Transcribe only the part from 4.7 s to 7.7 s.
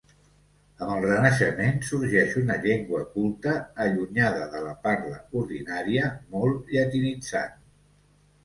parla ordinària, molt llatinitzant.